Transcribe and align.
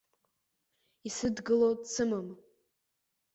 Исыдгыло 1.07 1.69
дсымам! 1.81 2.27